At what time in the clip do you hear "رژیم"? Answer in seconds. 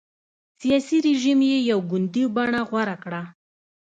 1.07-1.39